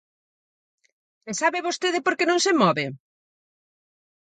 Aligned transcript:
¿E 1.29 1.31
sabe 1.41 1.65
vostede 1.67 1.99
por 2.05 2.13
que 2.17 2.25
non 2.27 2.39
se 2.45 2.51
move? 2.61 2.85